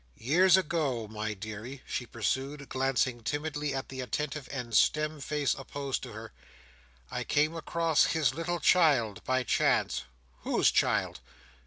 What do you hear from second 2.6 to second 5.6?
glancing timidly at the attentive and stern face